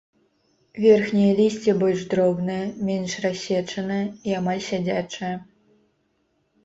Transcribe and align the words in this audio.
Верхняе 0.83 1.27
лісце 1.39 1.75
больш 1.83 2.01
дробнае, 2.13 2.57
менш 2.89 3.11
рассечанае 3.29 4.01
і 4.31 4.37
амаль 4.43 4.67
сядзячае. 4.73 5.31